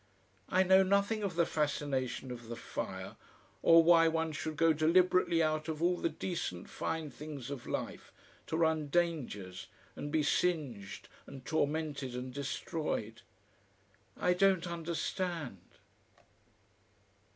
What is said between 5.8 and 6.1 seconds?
the